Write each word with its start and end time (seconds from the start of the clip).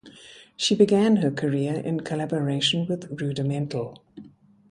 She 0.55 0.73
began 0.73 1.17
her 1.17 1.29
career 1.29 1.75
in 1.75 1.99
collaboration 1.99 2.87
with 2.87 3.21
Rudimental. 3.21 4.03